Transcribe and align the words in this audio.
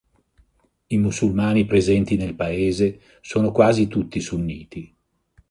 I 0.87 0.97
musulmani 0.97 1.67
presenti 1.67 2.15
nel 2.15 2.33
Paese 2.33 2.99
sono 3.21 3.51
quasi 3.51 3.85
tutti 3.87 4.19
sunniti. 4.19 4.95